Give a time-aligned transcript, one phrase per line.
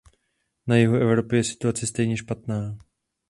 [0.67, 2.77] Na jihu Evropy je situace stejně špatná.